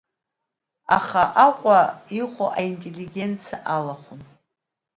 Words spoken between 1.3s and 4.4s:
Аҟәа иҟоу аинеллигенциа алахәын.